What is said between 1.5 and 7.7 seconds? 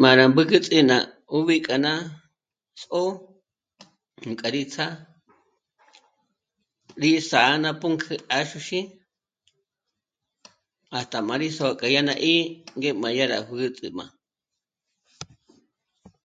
k'a nà'a tsö́'ö ngé k'a rí ts'á'a, rí sǎ'a ná